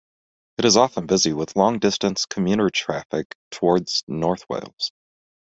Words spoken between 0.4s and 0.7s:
It